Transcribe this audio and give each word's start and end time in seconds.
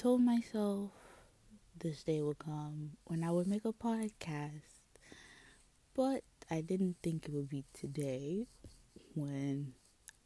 told 0.00 0.22
myself 0.22 0.92
this 1.78 2.02
day 2.04 2.22
would 2.22 2.38
come 2.38 2.92
when 3.04 3.22
I 3.22 3.30
would 3.30 3.46
make 3.46 3.66
a 3.66 3.72
podcast, 3.74 4.62
but 5.94 6.22
I 6.50 6.62
didn't 6.62 6.96
think 7.02 7.26
it 7.26 7.34
would 7.34 7.50
be 7.50 7.64
today 7.74 8.46
when 9.14 9.74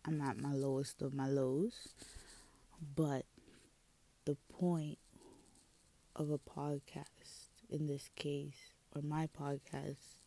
I'm 0.04 0.20
at 0.20 0.38
my 0.38 0.52
lowest 0.52 1.02
of 1.02 1.12
my 1.12 1.26
lows. 1.26 1.88
But 2.94 3.24
the 4.26 4.36
point 4.48 4.98
of 6.14 6.30
a 6.30 6.38
podcast 6.38 7.48
in 7.68 7.88
this 7.88 8.10
case, 8.14 8.70
or 8.94 9.02
my 9.02 9.26
podcast, 9.26 10.20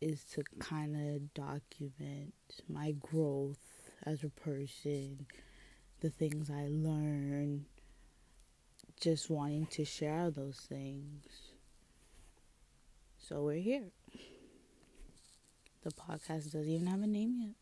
is 0.00 0.24
to 0.32 0.42
kind 0.58 0.96
of 0.96 1.32
document 1.32 2.34
my 2.68 2.90
growth 2.90 3.92
as 4.02 4.24
a 4.24 4.30
person, 4.30 5.28
the 6.00 6.10
things 6.10 6.50
I 6.50 6.66
learn, 6.68 7.66
just 9.00 9.30
wanting 9.30 9.66
to 9.66 9.84
share 9.84 10.30
those 10.30 10.66
things. 10.68 11.24
So 13.18 13.42
we're 13.42 13.60
here. 13.60 13.90
The 15.84 15.90
podcast 15.90 16.52
doesn't 16.52 16.68
even 16.68 16.86
have 16.86 17.02
a 17.02 17.06
name 17.06 17.36
yet. 17.40 17.54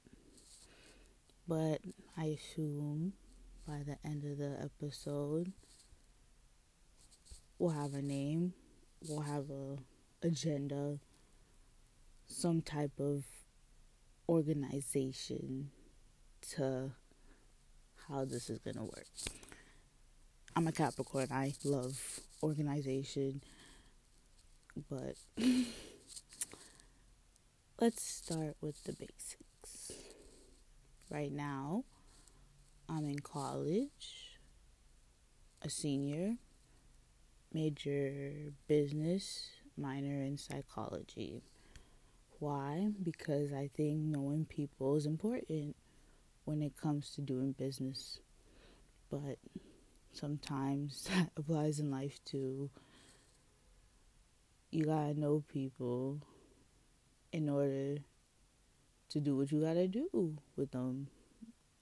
But 1.48 1.80
I 2.16 2.36
assume 2.38 3.12
by 3.66 3.82
the 3.86 3.98
end 4.08 4.24
of 4.24 4.38
the 4.38 4.56
episode, 4.62 5.52
we'll 7.58 7.70
have 7.70 7.94
a 7.94 8.02
name, 8.02 8.54
we'll 9.08 9.20
have 9.20 9.50
a 9.50 9.76
agenda, 10.26 10.98
some 12.26 12.62
type 12.62 12.98
of 12.98 13.24
organization 14.28 15.70
to 16.54 16.92
how 18.08 18.24
this 18.24 18.50
is 18.50 18.58
going 18.58 18.76
to 18.76 18.84
work. 18.84 19.06
I'm 20.58 20.66
a 20.66 20.72
Capricorn. 20.72 21.28
I 21.30 21.52
love 21.64 22.20
organization. 22.42 23.42
But 24.88 25.16
let's 27.78 28.02
start 28.02 28.56
with 28.62 28.82
the 28.84 28.94
basics. 28.94 29.92
Right 31.10 31.30
now, 31.30 31.84
I'm 32.88 33.04
in 33.04 33.18
college, 33.18 34.38
a 35.60 35.68
senior, 35.68 36.36
major 37.52 38.32
business, 38.66 39.50
minor 39.76 40.22
in 40.22 40.38
psychology. 40.38 41.42
Why? 42.38 42.92
Because 43.02 43.52
I 43.52 43.68
think 43.76 43.98
knowing 43.98 44.46
people 44.46 44.96
is 44.96 45.04
important 45.04 45.76
when 46.46 46.62
it 46.62 46.78
comes 46.80 47.10
to 47.10 47.20
doing 47.20 47.52
business. 47.52 48.20
But 49.10 49.36
sometimes 50.16 51.04
that 51.10 51.30
applies 51.36 51.80
in 51.80 51.90
life 51.90 52.20
too. 52.24 52.70
You 54.70 54.84
gotta 54.84 55.18
know 55.18 55.44
people 55.48 56.20
in 57.32 57.48
order 57.48 57.98
to 59.10 59.20
do 59.20 59.36
what 59.36 59.52
you 59.52 59.60
gotta 59.60 59.88
do 59.88 60.36
with 60.56 60.72
them. 60.72 61.08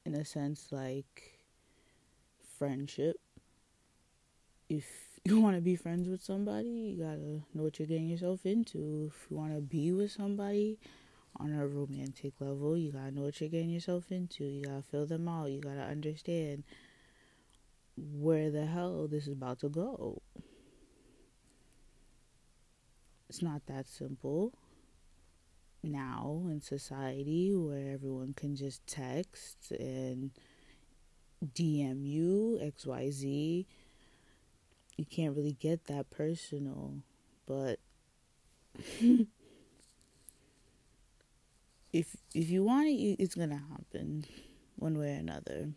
In 0.05 0.15
a 0.15 0.25
sense, 0.25 0.69
like 0.71 1.41
friendship. 2.59 3.17
If 4.69 4.85
you 5.25 5.41
want 5.41 5.57
to 5.57 5.63
be 5.63 5.77
friends 5.77 6.09
with 6.09 6.23
somebody, 6.23 6.69
you 6.69 7.03
gotta 7.03 7.43
know 7.55 7.63
what 7.65 7.79
you're 7.79 7.89
getting 7.89 8.09
yourself 8.09 8.45
into. 8.45 9.11
If 9.11 9.31
you 9.31 9.37
want 9.37 9.55
to 9.55 9.61
be 9.61 9.93
with 9.93 10.13
somebody 10.13 10.79
on 11.39 11.53
a 11.53 11.67
romantic 11.67 12.35
level, 12.41 12.77
you 12.77 12.93
gotta 12.93 13.11
know 13.11 13.23
what 13.23 13.41
you're 13.41 13.51
getting 13.51 13.71
yourself 13.71 14.13
into. 14.13 14.45
You 14.45 14.65
gotta 14.65 14.83
fill 14.83 15.07
them 15.07 15.27
out. 15.29 15.51
You 15.51 15.61
gotta 15.61 15.83
understand 15.83 16.65
where 17.97 18.51
the 18.51 18.67
hell 18.67 19.07
this 19.09 19.27
is 19.27 19.33
about 19.33 19.61
to 19.61 19.69
go. 19.69 20.23
It's 23.29 23.43
not 23.43 23.67
that 23.67 23.87
simple 23.87 24.53
now 25.83 26.45
in 26.49 26.61
society 26.61 27.55
where 27.55 27.93
everyone 27.93 28.33
can 28.35 28.57
just 28.57 28.87
text 28.87 29.71
and 29.73 30.31
DM 31.55 32.07
you, 32.07 32.59
XYZ 32.63 33.67
you 34.97 35.05
can't 35.05 35.37
really 35.37 35.57
get 35.59 35.87
that 35.87 36.11
personal, 36.11 36.95
but 37.47 37.79
if 41.93 42.17
if 42.35 42.51
you 42.51 42.65
want 42.65 42.89
it, 42.89 42.93
it's 43.19 43.35
gonna 43.35 43.63
happen 43.71 44.25
one 44.77 44.99
way 44.99 45.17
or 45.17 45.19
another. 45.19 45.71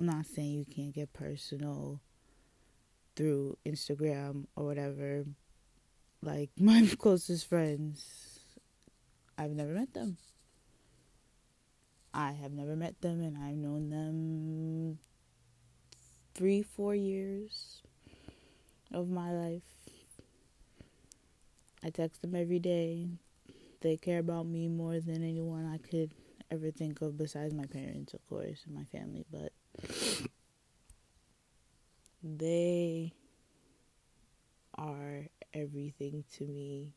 I'm 0.00 0.06
not 0.06 0.24
saying 0.24 0.52
you 0.52 0.64
can't 0.64 0.94
get 0.94 1.12
personal 1.12 2.00
through 3.16 3.58
Instagram 3.66 4.46
or 4.56 4.64
whatever. 4.64 5.26
Like 6.22 6.48
my 6.58 6.88
closest 6.98 7.46
friends, 7.46 8.38
I've 9.36 9.50
never 9.50 9.74
met 9.74 9.92
them. 9.92 10.16
I 12.14 12.32
have 12.32 12.52
never 12.52 12.76
met 12.76 12.98
them, 13.02 13.20
and 13.20 13.36
I've 13.36 13.58
known 13.58 13.90
them 13.90 14.98
three, 16.34 16.62
four 16.62 16.94
years 16.94 17.82
of 18.94 19.10
my 19.10 19.30
life. 19.30 19.62
I 21.84 21.90
text 21.90 22.22
them 22.22 22.34
every 22.34 22.58
day. 22.58 23.06
They 23.82 23.98
care 23.98 24.20
about 24.20 24.46
me 24.46 24.66
more 24.66 24.98
than 24.98 25.22
anyone 25.22 25.66
I 25.66 25.76
could 25.76 26.14
ever 26.50 26.70
think 26.70 27.02
of 27.02 27.18
besides 27.18 27.52
my 27.52 27.66
parents, 27.66 28.14
of 28.14 28.26
course, 28.28 28.62
and 28.66 28.74
my 28.74 28.84
family, 28.84 29.26
but 29.30 29.52
they 32.22 33.12
are 34.76 35.26
everything 35.52 36.24
to 36.36 36.44
me. 36.46 36.94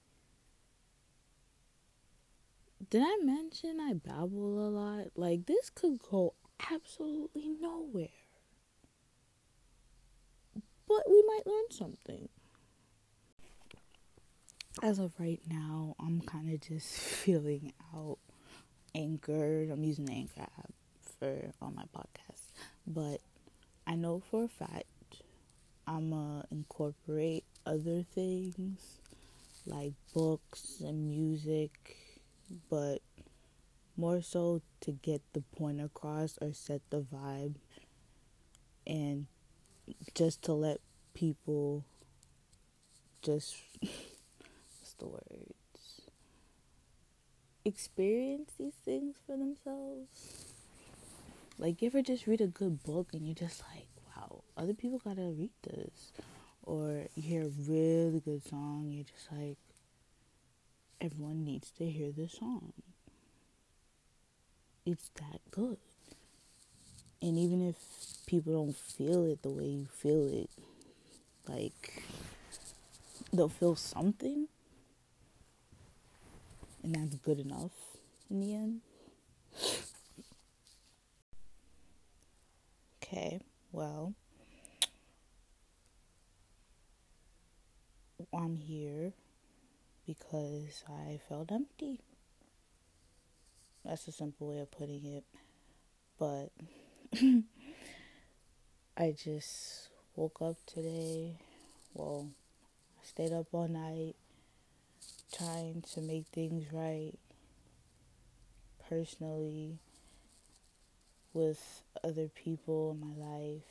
Did 2.89 3.01
I 3.03 3.17
mention 3.23 3.79
I 3.79 3.93
babble 3.93 4.67
a 4.67 4.69
lot? 4.69 5.07
Like, 5.15 5.45
this 5.45 5.69
could 5.69 5.99
go 5.99 6.33
absolutely 6.71 7.49
nowhere 7.59 8.09
but 10.93 11.09
we 11.09 11.23
might 11.27 11.47
learn 11.47 11.71
something. 11.71 12.29
As 14.81 14.99
of 14.99 15.13
right 15.19 15.41
now, 15.47 15.95
I'm 15.99 16.21
kind 16.21 16.51
of 16.53 16.59
just 16.61 16.93
feeling 16.99 17.73
out 17.95 18.17
anchored. 18.95 19.69
I'm 19.71 19.83
using 19.83 20.05
the 20.05 20.13
Anchor 20.13 20.41
app 20.41 20.73
for 21.19 21.51
all 21.61 21.71
my 21.71 21.85
podcasts, 21.95 22.22
but 22.85 23.21
I 23.85 23.95
know 23.95 24.21
for 24.29 24.45
a 24.45 24.47
fact 24.47 24.87
I'm 25.85 26.11
gonna 26.11 26.45
incorporate 26.51 27.43
other 27.65 28.03
things 28.03 28.99
like 29.65 29.93
books 30.13 30.81
and 30.81 31.07
music, 31.07 31.97
but 32.69 33.01
more 33.95 34.21
so 34.21 34.61
to 34.81 34.91
get 34.91 35.21
the 35.33 35.41
point 35.55 35.81
across 35.81 36.37
or 36.41 36.53
set 36.53 36.81
the 36.89 37.01
vibe 37.01 37.55
and 38.87 39.27
just 40.13 40.41
to 40.43 40.53
let 40.53 40.79
people 41.13 41.85
just 43.21 43.55
what's 43.81 44.93
the 44.99 45.07
words? 45.07 46.01
Experience 47.65 48.53
these 48.57 48.73
things 48.83 49.15
for 49.25 49.37
themselves 49.37 50.52
like 51.63 51.81
you 51.81 51.87
ever 51.87 52.01
just 52.01 52.27
read 52.27 52.41
a 52.41 52.47
good 52.47 52.83
book 52.83 53.07
and 53.13 53.25
you're 53.25 53.33
just 53.33 53.63
like 53.73 53.87
wow 54.05 54.43
other 54.57 54.73
people 54.73 54.99
gotta 54.99 55.21
read 55.21 55.49
this. 55.63 56.11
Or 56.65 57.05
you 57.15 57.23
hear 57.23 57.43
a 57.43 57.51
really 57.69 58.19
good 58.19 58.45
song 58.45 58.89
you're 58.91 59.05
just 59.05 59.31
like 59.31 59.57
everyone 60.99 61.45
needs 61.45 61.71
to 61.77 61.85
hear 61.85 62.11
this 62.11 62.33
song. 62.33 62.73
It's 64.85 65.09
that 65.15 65.39
good. 65.51 65.77
And 67.21 67.37
even 67.37 67.65
if 67.69 67.77
people 68.25 68.53
don't 68.53 68.75
feel 68.75 69.25
it 69.31 69.41
the 69.41 69.49
way 69.49 69.63
you 69.63 69.85
feel 69.85 70.27
it, 70.27 70.49
like 71.47 72.03
they'll 73.31 73.47
feel 73.47 73.77
something, 73.77 74.49
and 76.83 76.95
that's 76.95 77.15
good 77.15 77.39
enough 77.39 77.71
in 78.29 78.41
the 78.41 78.53
end. 78.53 78.81
Okay, 83.13 83.41
well, 83.71 84.15
I'm 88.33 88.57
here 88.57 89.13
because 90.07 90.83
I 90.89 91.19
felt 91.29 91.51
empty. 91.51 91.99
That's 93.85 94.07
a 94.07 94.11
simple 94.11 94.47
way 94.47 94.61
of 94.61 94.71
putting 94.71 95.05
it, 95.05 95.25
but 96.17 96.49
I 98.97 99.11
just 99.11 99.89
woke 100.15 100.41
up 100.41 100.57
today. 100.65 101.37
Well, 101.93 102.31
I 102.99 103.05
stayed 103.05 103.31
up 103.31 103.45
all 103.51 103.67
night 103.67 104.15
trying 105.31 105.83
to 105.93 106.01
make 106.01 106.25
things 106.33 106.65
right 106.73 107.13
personally 108.89 109.77
with 111.33 111.83
other 112.03 112.27
people 112.27 112.91
in 112.91 112.99
my 112.99 113.25
life. 113.25 113.61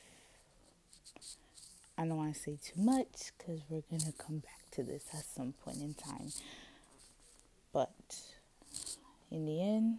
I 1.97 2.07
don't 2.07 2.17
want 2.17 2.35
to 2.35 2.41
say 2.41 2.59
too 2.63 2.81
much 2.81 3.33
because 3.37 3.61
we're 3.69 3.83
going 3.91 4.03
to 4.03 4.13
come 4.13 4.39
back 4.39 4.71
to 4.73 4.83
this 4.83 5.05
at 5.15 5.25
some 5.25 5.55
point 5.65 5.81
in 5.81 5.95
time. 5.95 6.33
But 7.73 7.93
in 9.31 9.47
the 9.47 9.63
end, 9.63 9.99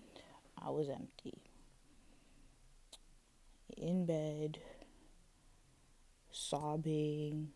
I 0.61 0.69
was 0.69 0.89
empty. 0.89 1.37
In 3.77 4.05
bed, 4.05 4.59
sobbing, 6.31 7.49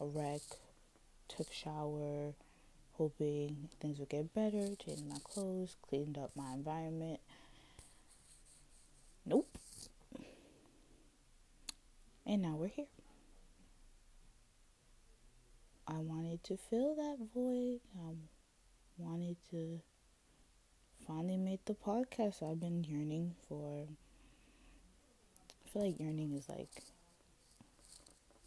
a 0.00 0.06
wreck, 0.06 0.40
took 1.28 1.52
shower, 1.52 2.34
hoping 2.94 3.68
things 3.80 3.98
would 3.98 4.08
get 4.08 4.34
better, 4.34 4.74
changed 4.76 5.08
my 5.08 5.18
clothes, 5.24 5.76
cleaned 5.88 6.18
up 6.18 6.30
my 6.36 6.52
environment. 6.52 7.20
And 12.32 12.40
now 12.40 12.56
we're 12.56 12.68
here. 12.68 12.86
I 15.86 15.98
wanted 15.98 16.42
to 16.44 16.56
fill 16.56 16.94
that 16.94 17.18
void. 17.34 17.80
I 17.94 18.14
wanted 18.96 19.36
to 19.50 19.82
finally 21.06 21.36
make 21.36 21.66
the 21.66 21.74
podcast 21.74 22.42
I've 22.42 22.58
been 22.58 22.84
yearning 22.84 23.34
for. 23.46 23.86
I 25.66 25.68
feel 25.68 25.84
like 25.84 26.00
yearning 26.00 26.32
is 26.32 26.48
like 26.48 26.70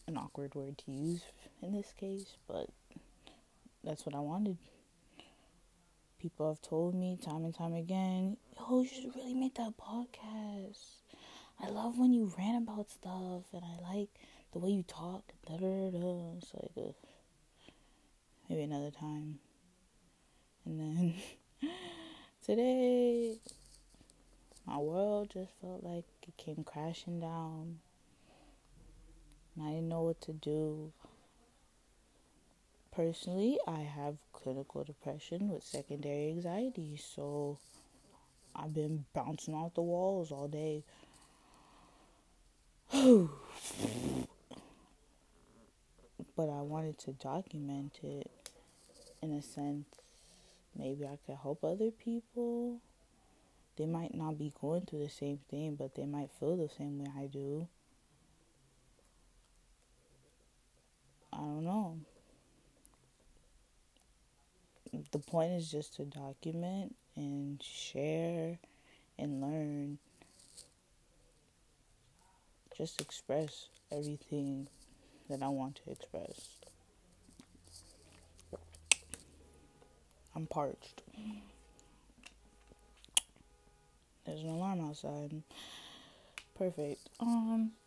an 0.07 0.17
awkward 0.17 0.55
word 0.55 0.79
to 0.79 0.91
use 0.91 1.21
in 1.61 1.71
this 1.71 1.93
case, 1.95 2.37
but 2.47 2.65
that's 3.83 4.03
what 4.03 4.15
I 4.15 4.19
wanted. 4.19 4.57
People 6.19 6.49
have 6.49 6.61
told 6.63 6.95
me 6.95 7.19
time 7.23 7.45
and 7.45 7.53
time 7.53 7.75
again, 7.75 8.37
yo, 8.57 8.81
you 8.81 8.87
should 8.87 9.15
really 9.15 9.35
make 9.35 9.53
that 9.57 9.73
podcast. 9.77 11.04
I 11.61 11.69
love 11.69 11.97
when 11.97 12.13
you 12.13 12.31
rant 12.37 12.63
about 12.63 12.89
stuff, 12.89 13.43
and 13.53 13.63
I 13.63 13.95
like 13.95 14.09
the 14.51 14.59
way 14.59 14.69
you 14.71 14.83
talk. 14.83 15.23
Da 15.47 15.57
da 15.57 15.89
da. 15.91 16.37
It's 16.37 16.53
like 16.53 16.71
a, 16.77 16.93
maybe 18.49 18.63
another 18.63 18.91
time. 18.91 19.39
And 20.65 20.79
then 20.79 21.13
today, 22.45 23.37
my 24.65 24.77
world 24.77 25.29
just 25.31 25.51
felt 25.61 25.83
like 25.83 26.05
it 26.27 26.37
came 26.37 26.63
crashing 26.63 27.19
down. 27.19 27.79
And 29.55 29.65
I 29.65 29.71
didn't 29.71 29.89
know 29.89 30.01
what 30.01 30.21
to 30.21 30.33
do. 30.33 30.91
Personally, 32.91 33.59
I 33.67 33.79
have 33.81 34.15
clinical 34.31 34.83
depression 34.83 35.49
with 35.49 35.63
secondary 35.63 36.29
anxiety, 36.29 36.97
so 36.97 37.59
I've 38.55 38.73
been 38.73 39.05
bouncing 39.13 39.53
off 39.53 39.73
the 39.73 39.81
walls 39.81 40.31
all 40.31 40.47
day. 40.47 40.83
But 42.91 43.29
I 46.49 46.61
wanted 46.61 46.97
to 46.99 47.11
document 47.13 47.99
it 48.03 48.29
in 49.21 49.31
a 49.31 49.41
sense. 49.41 49.87
Maybe 50.77 51.05
I 51.05 51.17
could 51.25 51.37
help 51.41 51.63
other 51.63 51.91
people. 51.91 52.81
They 53.77 53.85
might 53.85 54.13
not 54.13 54.37
be 54.37 54.53
going 54.61 54.85
through 54.85 54.99
the 54.99 55.09
same 55.09 55.39
thing, 55.49 55.75
but 55.75 55.95
they 55.95 56.05
might 56.05 56.29
feel 56.39 56.55
the 56.55 56.69
same 56.69 56.99
way 56.99 57.11
I 57.17 57.27
do. 57.27 57.67
I 61.33 61.37
don't 61.37 61.65
know. 61.65 61.97
The 65.11 65.19
point 65.19 65.51
is 65.51 65.69
just 65.69 65.95
to 65.95 66.05
document 66.05 66.95
and 67.15 67.61
share 67.61 68.59
and 69.19 69.41
learn. 69.41 69.97
Just 72.77 72.99
express 72.99 73.67
everything 73.91 74.67
that 75.29 75.41
I 75.41 75.47
want 75.47 75.79
to 75.85 75.91
express. 75.91 76.59
I'm 80.35 80.45
parched. 80.47 81.01
There's 84.25 84.41
an 84.41 84.49
alarm 84.49 84.81
outside. 84.81 85.41
Perfect. 86.57 87.09
Um 87.19 87.71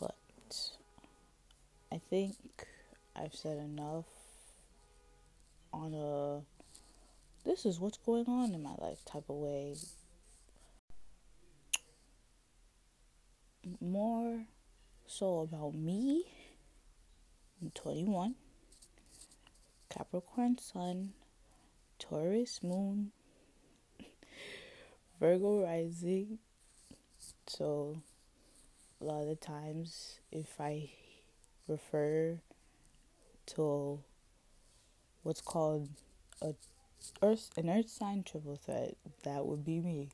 but 0.00 0.16
I 1.92 1.98
think 2.10 2.34
I've 3.14 3.34
said 3.34 3.58
enough 3.58 4.06
on 5.72 5.94
a 5.94 6.40
this 7.48 7.64
is 7.64 7.78
what's 7.78 7.98
going 7.98 8.26
on 8.26 8.52
in 8.54 8.62
my 8.62 8.74
life 8.78 9.04
type 9.04 9.28
of 9.28 9.36
way. 9.36 9.76
More 13.80 14.46
so 15.06 15.40
about 15.40 15.74
me. 15.74 16.24
I'm 17.60 17.70
21. 17.70 18.34
Capricorn 19.90 20.56
Sun, 20.56 21.12
Taurus 21.98 22.62
Moon, 22.62 23.12
Virgo 25.20 25.62
Rising. 25.62 26.38
So, 27.46 28.00
a 29.00 29.04
lot 29.04 29.22
of 29.22 29.28
the 29.28 29.34
times, 29.34 30.20
if 30.32 30.58
I 30.58 30.90
refer 31.68 32.38
to 33.46 34.00
what's 35.22 35.42
called 35.42 35.88
a 36.40 36.54
earth 37.22 37.50
an 37.56 37.68
earth 37.68 37.90
sign 37.90 38.22
triple 38.22 38.56
threat, 38.56 38.96
that 39.24 39.44
would 39.44 39.64
be 39.64 39.80
me. 39.80 40.08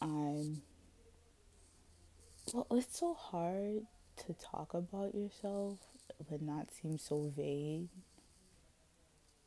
I'm 0.00 0.62
well, 2.54 2.66
it's 2.70 2.98
so 2.98 3.14
hard 3.14 3.82
to 4.16 4.34
talk 4.34 4.74
about 4.74 5.14
yourself 5.14 5.78
but 6.28 6.42
not 6.42 6.68
seem 6.72 6.98
so 6.98 7.30
vague. 7.36 7.88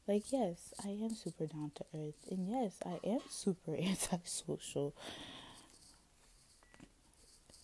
Like, 0.07 0.31
yes, 0.31 0.74
I 0.83 0.89
am 0.89 1.12
super 1.15 1.45
down 1.45 1.71
to 1.75 1.86
earth, 1.94 2.27
and 2.30 2.50
yes, 2.50 2.77
I 2.86 3.00
am 3.07 3.19
super 3.30 3.75
antisocial. 3.80 4.94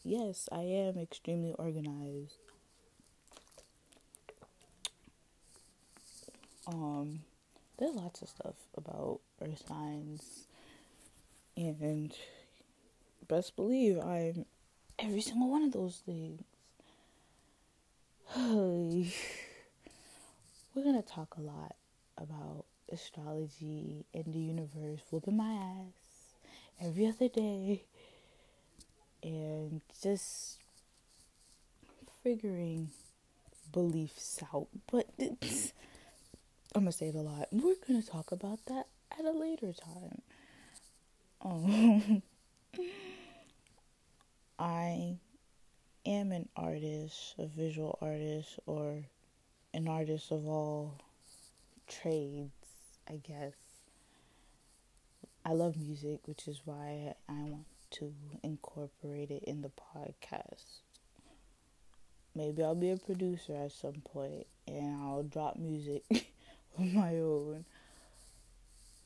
Yes, 0.04 0.48
I 0.52 0.62
am 0.62 0.98
extremely 0.98 1.54
organized. 1.54 2.38
Um, 6.68 7.22
there's 7.78 7.96
lots 7.96 8.22
of 8.22 8.30
stuff 8.30 8.56
about 8.76 9.20
earth 9.42 9.64
signs, 9.68 10.44
and 11.56 12.14
best 13.28 13.56
believe 13.56 14.00
I'm 14.00 14.46
every 15.00 15.22
single 15.22 15.50
one 15.50 15.64
of 15.64 15.72
those 15.72 16.02
things. 16.06 16.44
we're 20.76 20.84
gonna 20.84 21.02
talk 21.02 21.36
a 21.38 21.42
lot 21.42 21.76
about 22.18 22.66
astrology 22.92 24.06
and 24.14 24.26
the 24.34 24.40
universe 24.40 25.02
whooping 25.12 25.38
my 25.38 25.54
ass 25.54 26.86
every 26.86 27.08
other 27.08 27.28
day 27.28 27.84
and 29.24 29.82
just 30.02 30.60
figuring 32.24 32.90
beliefs 33.72 34.42
out. 34.54 34.68
But 34.92 35.08
I'm 35.20 36.84
gonna 36.84 36.92
say 36.92 37.08
it 37.08 37.16
a 37.16 37.22
lot. 37.22 37.48
We're 37.52 37.76
gonna 37.88 38.02
talk 38.02 38.32
about 38.32 38.60
that 38.68 38.88
at 39.18 39.26
a 39.26 39.32
later 39.32 39.74
time. 39.74 40.22
Um, 41.42 42.22
I 44.60 45.18
am 46.06 46.32
an 46.32 46.50
artist, 46.56 47.36
a 47.38 47.46
visual 47.46 47.98
artist, 48.02 48.60
or 48.66 49.04
an 49.74 49.88
artist 49.88 50.32
of 50.32 50.48
all 50.48 51.00
trades, 51.88 52.52
I 53.08 53.18
guess. 53.18 53.54
I 55.46 55.54
love 55.54 55.78
music, 55.78 56.22
which 56.26 56.48
is 56.48 56.62
why 56.66 57.14
I 57.30 57.34
want 57.34 57.66
to 57.92 58.14
incorporate 58.42 59.30
it 59.30 59.44
in 59.44 59.62
the 59.62 59.70
podcast. 59.70 60.82
Maybe 62.34 62.64
I'll 62.64 62.76
be 62.76 62.90
a 62.90 62.98
producer 62.98 63.56
at 63.56 63.72
some 63.72 64.02
point 64.04 64.48
and 64.68 65.02
I'll 65.04 65.24
drop 65.24 65.58
music 65.58 66.04
of 66.78 66.94
my 66.94 67.16
own. 67.18 67.66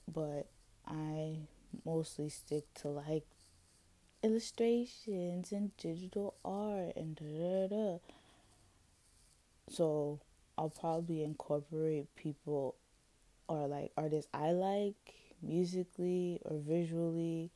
But 0.07 0.47
I 0.87 1.39
mostly 1.85 2.29
stick 2.29 2.63
to 2.81 2.87
like 2.87 3.25
illustrations 4.23 5.51
and 5.51 5.75
digital 5.77 6.35
art 6.45 6.93
and 6.95 7.15
da 7.15 7.25
da 7.25 7.67
da. 7.67 7.97
So 9.69 10.19
I'll 10.57 10.69
probably 10.69 11.23
incorporate 11.23 12.13
people 12.15 12.75
or 13.47 13.67
like 13.67 13.91
artists 13.97 14.29
I 14.33 14.51
like 14.51 15.13
musically 15.41 16.39
or 16.45 16.57
visually 16.59 17.49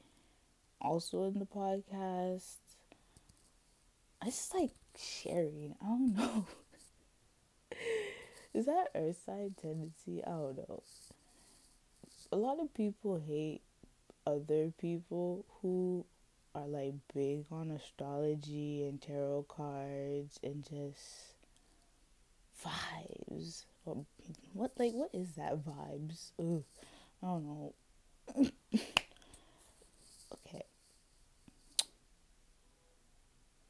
also 0.82 1.26
in 1.26 1.40
the 1.40 1.46
podcast. 1.46 2.58
I 4.22 4.26
just 4.26 4.54
like 4.54 4.72
sharing. 4.98 5.76
I 5.82 5.86
don't 5.86 6.16
know. 6.16 6.46
Is 8.54 8.66
that 8.66 8.88
earth 8.96 9.18
sign 9.26 9.54
tendency? 9.62 10.24
I 10.26 10.30
don't 10.30 10.58
know. 10.58 10.82
A 12.32 12.38
lot 12.38 12.60
of 12.60 12.74
people 12.74 13.22
hate 13.28 13.62
other 14.26 14.72
people 14.80 15.46
who 15.62 16.06
are 16.56 16.68
like 16.68 16.94
big 17.14 17.46
on 17.52 17.70
astrology 17.70 18.86
and 18.88 19.02
tarot 19.02 19.46
cards 19.50 20.40
and 20.42 20.64
just 20.64 21.36
vibes. 22.66 23.66
What 24.54 24.72
like 24.78 24.94
what 24.94 25.10
is 25.14 25.34
that 25.34 25.64
vibes? 25.64 26.32
Ugh, 26.40 26.64
I 27.22 27.26
don't 27.28 27.46
know. 27.46 27.74
okay. 30.34 30.64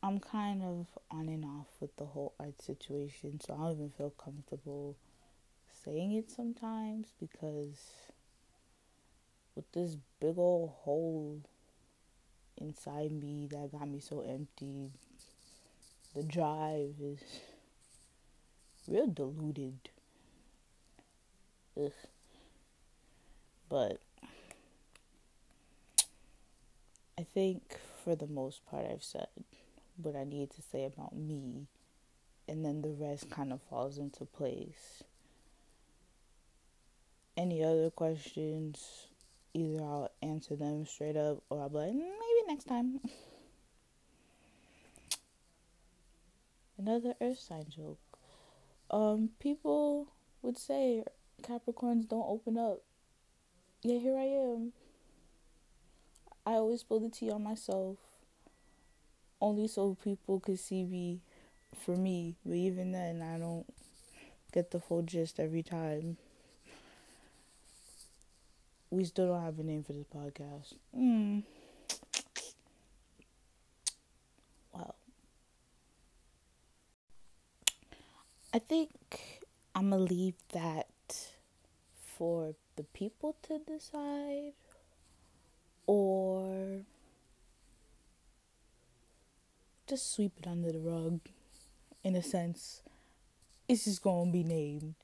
I'm 0.03 0.19
kind 0.19 0.61
of 0.61 0.85
on 1.09 1.27
and 1.27 1.43
off 1.43 1.67
with 1.79 1.95
the 1.97 2.05
whole 2.05 2.33
art 2.39 2.61
situation, 2.61 3.41
so 3.41 3.55
I 3.55 3.57
don't 3.57 3.71
even 3.73 3.89
feel 3.89 4.11
comfortable 4.11 4.95
saying 5.83 6.13
it 6.13 6.29
sometimes 6.31 7.07
because 7.19 7.91
with 9.55 9.71
this 9.71 9.97
big 10.19 10.37
old 10.37 10.71
hole 10.83 11.41
inside 12.57 13.11
me 13.11 13.47
that 13.51 13.71
got 13.71 13.87
me 13.87 13.99
so 13.99 14.21
empty, 14.21 14.91
the 16.15 16.23
drive 16.23 16.95
is 17.01 17.19
real 18.87 19.07
diluted. 19.07 19.77
Ugh. 21.77 21.91
But 23.69 23.99
I 27.17 27.23
think 27.23 27.79
for 28.03 28.15
the 28.15 28.27
most 28.27 28.65
part 28.65 28.85
I've 28.89 29.03
said 29.03 29.27
what 30.01 30.15
I 30.15 30.23
need 30.23 30.51
to 30.51 30.61
say 30.61 30.85
about 30.85 31.15
me, 31.15 31.67
and 32.47 32.63
then 32.63 32.81
the 32.81 32.89
rest 32.89 33.29
kind 33.29 33.51
of 33.51 33.61
falls 33.69 33.97
into 33.97 34.25
place. 34.25 35.03
Any 37.37 37.63
other 37.63 37.89
questions? 37.89 39.07
Either 39.53 39.81
I'll 39.81 40.11
answer 40.21 40.55
them 40.55 40.85
straight 40.85 41.17
up 41.17 41.41
or 41.49 41.61
I'll 41.61 41.69
be 41.69 41.77
like, 41.77 41.91
mm, 41.91 42.34
maybe 42.45 42.53
next 42.53 42.65
time. 42.65 42.99
Another 46.77 47.13
earth 47.21 47.39
sign 47.39 47.65
joke. 47.69 47.99
Um, 48.91 49.29
people 49.39 50.07
would 50.41 50.57
say 50.57 51.03
Capricorns 51.41 52.07
don't 52.07 52.25
open 52.27 52.57
up. 52.57 52.81
Yeah, 53.81 53.99
here 53.99 54.17
I 54.17 54.23
am. 54.23 54.73
I 56.45 56.53
always 56.53 56.81
spill 56.81 56.99
the 56.99 57.09
tea 57.09 57.31
on 57.31 57.43
myself. 57.43 57.97
Only 59.41 59.67
so 59.67 59.97
people 60.03 60.39
could 60.39 60.59
see 60.59 60.83
me 60.83 61.21
for 61.83 61.95
me. 61.95 62.35
But 62.45 62.55
even 62.55 62.91
then, 62.91 63.21
I 63.21 63.37
don't 63.37 63.65
get 64.51 64.71
the 64.71 64.79
full 64.79 65.01
gist 65.01 65.39
every 65.39 65.63
time. 65.63 66.17
We 68.91 69.03
still 69.03 69.27
don't 69.27 69.43
have 69.43 69.59
a 69.59 69.63
name 69.63 69.83
for 69.83 69.93
this 69.93 70.05
podcast. 70.05 70.73
Hmm. 70.95 71.39
Well, 74.73 74.95
I 78.55 78.59
think 78.59 78.89
I'm 79.75 79.89
gonna 79.89 80.03
leave 80.03 80.35
that 80.53 80.87
for 82.15 82.55
the 82.77 82.83
people 82.83 83.35
to 83.49 83.59
decide 83.59 84.53
or 85.85 86.83
just 89.87 90.13
sweep 90.13 90.31
it 90.39 90.47
under 90.47 90.71
the 90.71 90.79
rug 90.79 91.19
in 92.01 92.15
a 92.15 92.23
sense 92.23 92.81
it's 93.67 93.83
just 93.83 94.01
gonna 94.01 94.31
be 94.31 94.45
named 94.45 94.95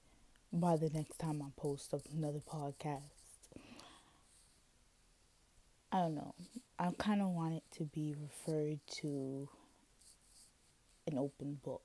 by 0.54 0.78
the 0.78 0.90
next 0.90 1.20
time 1.20 1.42
I 1.42 1.48
post 1.58 1.94
another 2.14 2.40
podcast. 2.40 3.02
I 5.92 5.98
don't 5.98 6.16
know. 6.16 6.36
I 6.80 6.92
kind 6.98 7.22
of 7.22 7.28
want 7.28 7.56
it 7.56 7.64
to 7.80 7.84
be 7.84 8.16
referred 8.18 8.80
to 9.02 9.50
an 11.06 11.18
open 11.18 11.60
book. 11.62 11.82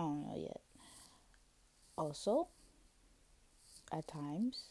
I 0.00 0.02
don't 0.04 0.26
know 0.26 0.34
yet. 0.34 0.62
Also, 1.98 2.48
at 3.92 4.08
times, 4.08 4.64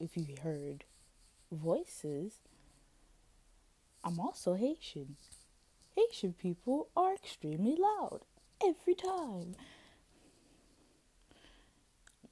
if 0.00 0.16
you 0.16 0.26
heard 0.42 0.82
voices, 1.52 2.40
I'm 4.02 4.18
also 4.18 4.54
Haitian. 4.54 5.14
Haitian 5.94 6.32
people 6.32 6.88
are 6.96 7.14
extremely 7.14 7.76
loud 7.78 8.22
every 8.66 8.96
time. 8.96 9.54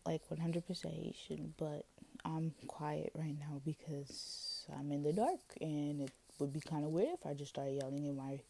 Like 0.05 0.23
100% 0.29 0.65
Haitian, 0.67 1.55
but 1.57 1.85
I'm 2.25 2.55
quiet 2.67 3.13
right 3.15 3.39
now 3.39 3.61
because 3.65 4.67
I'm 4.77 4.91
in 4.91 5.05
the 5.05 5.13
dark 5.13 5.39
and 5.61 6.01
it 6.01 6.11
would 6.41 6.53
be 6.53 6.59
kind 6.59 6.85
of 6.85 6.91
weird 6.91 7.15
if 7.15 7.25
I 7.25 7.35
just 7.35 7.51
started 7.51 7.81
yelling 7.81 8.05
in 8.05 8.17
my 8.17 8.41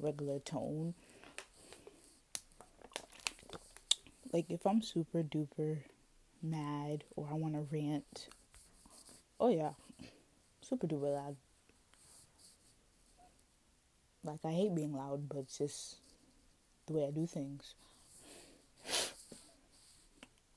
regular 0.00 0.40
tone. 0.40 0.94
Like 4.32 4.50
if 4.50 4.66
I'm 4.66 4.82
super 4.82 5.22
duper 5.22 5.78
mad 6.42 7.04
or 7.16 7.28
I 7.30 7.34
want 7.34 7.54
to 7.54 7.66
rant, 7.70 8.28
oh 9.38 9.48
yeah, 9.48 9.72
super 10.62 10.86
duper 10.86 11.14
loud. 11.14 11.36
Like 14.24 14.40
I 14.44 14.52
hate 14.52 14.74
being 14.74 14.94
loud, 14.94 15.28
but 15.28 15.38
it's 15.38 15.58
just 15.58 15.96
the 16.86 16.94
way 16.94 17.06
I 17.06 17.10
do 17.10 17.26
things. 17.26 17.74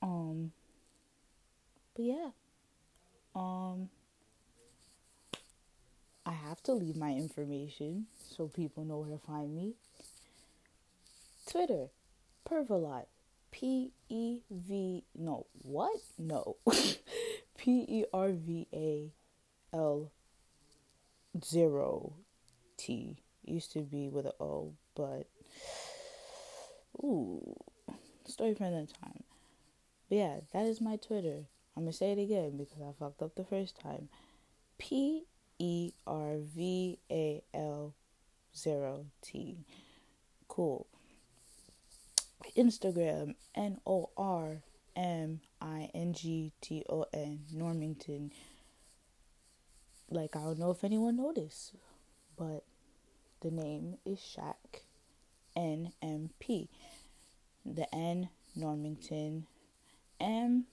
Um, 0.00 0.52
but 1.94 2.04
yeah, 2.04 2.30
um, 3.34 3.88
I 6.24 6.32
have 6.32 6.62
to 6.64 6.72
leave 6.72 6.96
my 6.96 7.10
information 7.10 8.06
so 8.18 8.46
people 8.46 8.84
know 8.84 8.98
where 8.98 9.10
to 9.10 9.18
find 9.18 9.54
me. 9.54 9.74
Twitter, 11.50 11.88
Pervalot, 12.48 13.06
P 13.56 13.90
E 14.10 14.40
V 14.50 15.02
no 15.14 15.46
what 15.62 15.98
no 16.18 16.56
P 17.56 17.86
E 17.88 18.04
R 18.12 18.32
V 18.32 18.68
A 18.74 19.10
L 19.72 20.12
zero 21.42 22.12
T 22.76 23.16
used 23.44 23.72
to 23.72 23.80
be 23.80 24.10
with 24.10 24.26
an 24.26 24.32
O, 24.40 24.74
but 24.94 25.26
ooh, 27.02 27.56
story 28.26 28.54
for 28.54 28.64
another 28.64 28.88
time. 29.02 29.22
But 30.10 30.18
yeah, 30.18 30.36
that 30.52 30.66
is 30.66 30.82
my 30.82 30.96
Twitter. 30.96 31.46
I'm 31.74 31.84
gonna 31.84 31.94
say 31.94 32.12
it 32.12 32.18
again 32.18 32.58
because 32.58 32.82
I 32.82 32.92
fucked 32.98 33.22
up 33.22 33.36
the 33.36 33.44
first 33.44 33.80
time. 33.80 34.10
P 34.76 35.24
E 35.58 35.92
R 36.06 36.36
V 36.40 36.98
A 37.10 37.42
L 37.54 37.94
zero 38.54 39.06
T. 39.22 39.64
Cool. 40.46 40.86
Instagram 42.56 43.34
N 43.54 43.78
O 43.86 44.10
R 44.16 44.62
M 44.94 45.40
I 45.60 45.90
N 45.94 46.12
G 46.12 46.52
T 46.60 46.84
O 46.88 47.06
N 47.12 47.40
Normington. 47.54 48.30
Like 50.10 50.36
I 50.36 50.40
don't 50.40 50.58
know 50.58 50.70
if 50.70 50.84
anyone 50.84 51.16
noticed, 51.16 51.72
but 52.36 52.64
the 53.40 53.50
name 53.50 53.98
is 54.04 54.18
Shaq 54.18 54.82
N 55.56 55.92
M 56.02 56.30
P. 56.38 56.68
The 57.64 57.92
N 57.94 58.28
Normington 58.56 59.44
M 60.20 60.66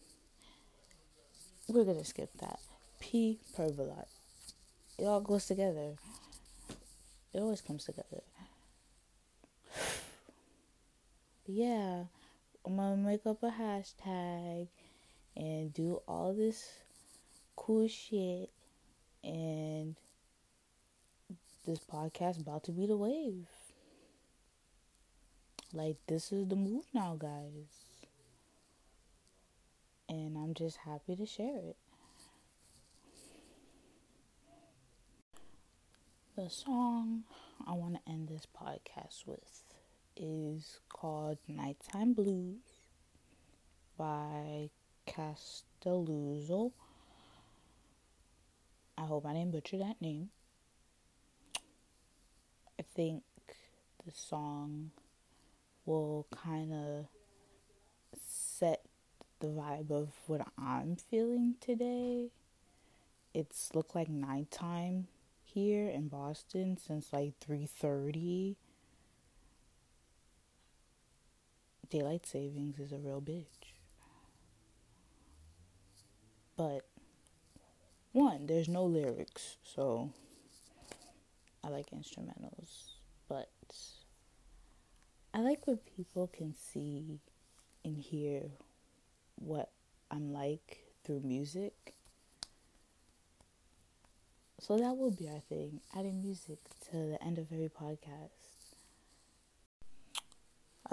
we're 1.68 1.86
gonna 1.86 2.04
skip 2.04 2.30
that. 2.40 2.60
P 3.00 3.40
Pervalot. 3.58 4.08
It 4.98 5.06
all 5.06 5.22
goes 5.22 5.46
together. 5.48 5.94
It 7.34 7.40
always 7.40 7.62
comes 7.62 7.86
together. 7.86 8.22
But 9.72 9.82
yeah, 11.46 12.04
I'm 12.66 12.78
gonna 12.78 12.96
make 12.96 13.26
up 13.26 13.44
a 13.44 13.50
hashtag 13.52 14.68
and 15.36 15.74
do 15.74 16.02
all 16.08 16.34
this 16.34 16.70
cool 17.56 17.88
shit 17.88 18.50
and 19.24 19.96
this 21.66 21.80
podcast 21.80 22.40
about 22.40 22.64
to 22.66 22.72
be 22.72 22.86
the 22.86 22.98
wave. 22.98 23.48
Like 25.74 25.98
this 26.08 26.32
is 26.32 26.48
the 26.48 26.56
move 26.56 26.86
now, 26.94 27.16
guys. 27.18 28.08
And 30.08 30.38
I'm 30.38 30.54
just 30.54 30.78
happy 30.78 31.16
to 31.16 31.26
share 31.26 31.58
it. 31.58 31.78
The 36.36 36.50
song 36.50 37.24
I 37.66 37.74
want 37.74 37.96
to 37.96 38.12
end 38.12 38.28
this 38.28 38.46
podcast 38.46 39.26
with 39.26 39.63
is 40.16 40.80
called 40.90 41.38
Nighttime 41.48 42.14
Blues 42.14 42.62
by 43.98 44.70
Castelluzzo. 45.08 46.72
I 48.98 49.02
hope 49.06 49.26
I 49.26 49.34
didn't 49.34 49.52
butcher 49.52 49.78
that 49.80 50.02
name. 50.02 50.30
I 52.80 52.84
think 52.96 53.24
the 54.06 54.12
song 54.14 54.92
will 55.86 56.28
kind 56.32 56.74
of 56.74 57.06
set 58.18 58.82
the 59.40 59.48
vibe 59.48 59.92
of 59.92 60.10
what 60.28 60.48
I'm 60.58 60.96
feeling 60.96 61.56
today. 61.60 62.30
it's 63.34 63.74
looked 63.74 63.96
like 63.96 64.10
nighttime 64.10 65.08
here 65.44 65.90
in 65.90 66.08
Boston 66.08 66.78
since 66.78 67.12
like 67.12 67.34
3:30. 67.40 68.56
Daylight 71.94 72.26
savings 72.26 72.80
is 72.80 72.92
a 72.92 72.98
real 72.98 73.22
bitch. 73.22 73.76
But 76.58 76.88
one, 78.14 78.48
there's 78.48 78.68
no 78.68 78.84
lyrics, 78.84 79.58
so 79.64 80.10
I 81.64 81.68
like 81.68 81.92
instrumentals, 81.92 82.94
but 83.30 83.52
I 85.36 85.42
like 85.42 85.68
when 85.68 85.78
people 85.78 86.26
can 86.36 86.56
see 86.56 87.20
and 87.86 87.96
hear 87.96 88.42
what 89.36 89.70
I'm 90.10 90.34
like 90.34 90.80
through 91.04 91.20
music. 91.20 91.94
So 94.60 94.80
that 94.80 94.98
will 94.98 95.12
be 95.12 95.30
our 95.30 95.42
thing, 95.42 95.82
adding 95.96 96.24
music 96.24 96.58
to 96.90 96.98
the 96.98 97.24
end 97.24 97.38
of 97.38 97.52
every 97.52 97.70
podcast. 97.70 98.43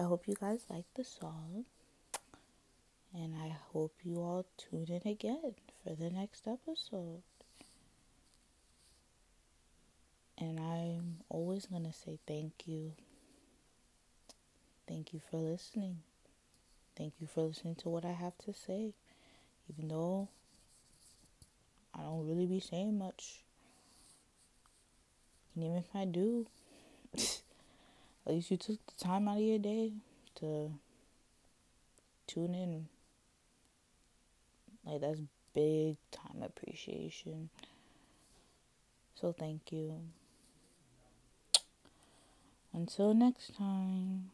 I 0.01 0.05
hope 0.05 0.27
you 0.27 0.35
guys 0.35 0.65
like 0.71 0.87
the 0.95 1.05
song. 1.05 1.67
And 3.13 3.35
I 3.35 3.55
hope 3.71 3.93
you 4.03 4.17
all 4.17 4.47
tune 4.57 4.87
in 4.89 5.07
again 5.07 5.57
for 5.85 5.95
the 5.95 6.09
next 6.09 6.49
episode. 6.49 7.21
And 10.39 10.59
I'm 10.59 11.19
always 11.29 11.67
going 11.67 11.85
to 11.85 11.93
say 11.93 12.19
thank 12.27 12.53
you. 12.65 12.93
Thank 14.89 15.13
you 15.13 15.21
for 15.31 15.37
listening. 15.37 15.99
Thank 16.97 17.13
you 17.21 17.27
for 17.27 17.43
listening 17.43 17.75
to 17.77 17.91
what 17.91 18.07
I 18.07 18.13
have 18.13 18.39
to 18.47 18.55
say. 18.55 18.95
Even 19.69 19.89
though 19.89 20.29
I 21.95 22.05
don't 22.05 22.27
really 22.27 22.47
be 22.47 22.61
saying 22.61 22.97
much. 22.97 23.43
And 25.55 25.65
even 25.65 25.77
if 25.77 25.95
I 25.95 26.07
do, 26.07 26.47
at 28.27 28.33
least 28.33 28.51
you 28.51 28.57
took 28.57 28.79
the 28.87 29.05
time 29.05 29.29
out 29.29 29.37
of 29.37 29.43
your 29.43 29.59
day 29.59 29.93
to 30.37 30.73
tune 32.27 32.55
in. 32.55 32.89
Like, 34.85 35.01
that's 35.01 35.21
big 35.55 35.97
time 36.11 36.43
appreciation. 36.43 37.51
So, 39.21 39.33
thank 39.33 39.73
you. 39.73 40.01
Until 42.73 43.15
next 43.15 43.57
time. 43.57 44.31